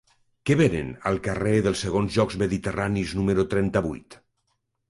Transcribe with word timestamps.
Què 0.49 0.55
venen 0.61 0.87
al 1.09 1.19
carrer 1.27 1.53
dels 1.67 1.83
Segons 1.87 2.17
Jocs 2.17 2.39
Mediterranis 2.45 3.15
número 3.21 3.47
trenta-vuit? 3.53 4.19